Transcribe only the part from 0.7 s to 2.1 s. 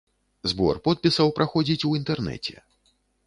подпісаў праходзіць у